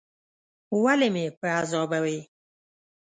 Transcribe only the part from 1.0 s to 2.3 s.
مې په عذابوې؟